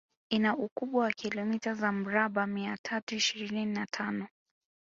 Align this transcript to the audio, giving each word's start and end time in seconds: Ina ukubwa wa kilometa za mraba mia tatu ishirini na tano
Ina 0.29 0.51
ukubwa 0.57 1.03
wa 1.03 1.11
kilometa 1.11 1.73
za 1.73 1.91
mraba 1.91 2.47
mia 2.47 2.77
tatu 2.83 3.15
ishirini 3.15 3.65
na 3.65 3.85
tano 3.85 4.27